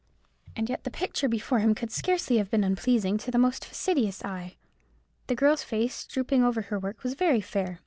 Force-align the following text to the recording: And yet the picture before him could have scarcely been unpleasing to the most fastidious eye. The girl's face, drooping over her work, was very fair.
And 0.55 0.67
yet 0.67 0.83
the 0.83 0.89
picture 0.89 1.29
before 1.29 1.59
him 1.59 1.75
could 1.75 1.89
have 1.89 1.93
scarcely 1.95 2.41
been 2.41 2.63
unpleasing 2.63 3.19
to 3.19 3.29
the 3.29 3.37
most 3.37 3.63
fastidious 3.63 4.25
eye. 4.25 4.55
The 5.27 5.35
girl's 5.35 5.61
face, 5.63 6.05
drooping 6.07 6.43
over 6.43 6.61
her 6.63 6.79
work, 6.79 7.03
was 7.03 7.13
very 7.13 7.39
fair. 7.39 7.79